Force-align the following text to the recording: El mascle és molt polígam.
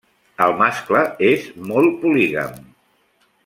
El 0.45 0.53
mascle 0.61 1.03
és 1.33 1.45
molt 1.73 2.01
polígam. 2.07 2.61